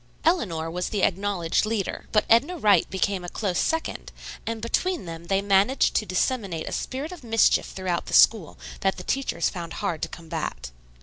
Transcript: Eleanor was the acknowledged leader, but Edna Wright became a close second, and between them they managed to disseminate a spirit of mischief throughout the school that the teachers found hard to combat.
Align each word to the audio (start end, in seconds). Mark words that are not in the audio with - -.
Eleanor 0.23 0.71
was 0.71 0.89
the 0.89 1.03
acknowledged 1.03 1.63
leader, 1.63 2.07
but 2.11 2.25
Edna 2.27 2.57
Wright 2.57 2.89
became 2.89 3.23
a 3.23 3.29
close 3.29 3.59
second, 3.59 4.11
and 4.47 4.59
between 4.59 5.05
them 5.05 5.25
they 5.25 5.43
managed 5.43 5.93
to 5.93 6.07
disseminate 6.07 6.67
a 6.67 6.71
spirit 6.71 7.11
of 7.11 7.23
mischief 7.23 7.67
throughout 7.67 8.07
the 8.07 8.15
school 8.15 8.57
that 8.79 8.97
the 8.97 9.03
teachers 9.03 9.49
found 9.51 9.73
hard 9.73 10.01
to 10.01 10.09
combat. 10.09 10.71